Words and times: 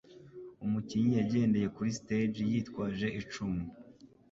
Umukinnyi 0.65 1.13
yagendeye 1.19 1.67
kuri 1.75 1.89
stage 1.99 2.41
yitwaje 2.51 3.07
icumu. 3.21 3.63